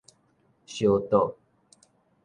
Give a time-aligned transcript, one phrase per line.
[0.65, 1.37] 燒桌